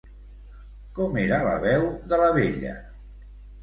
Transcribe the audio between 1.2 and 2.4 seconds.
era la veu de la